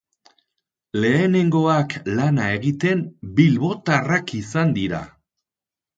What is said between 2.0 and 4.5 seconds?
lana egiten bilbotarrak